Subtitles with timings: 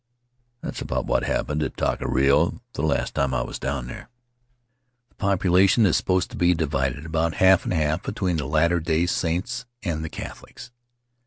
[0.61, 4.09] "That's about what happened at Taka Raro the last time I was down there.
[5.09, 9.05] The population is supposed to be divided about half and half between the Latter Day
[9.05, 10.71] Saints and the Catholics.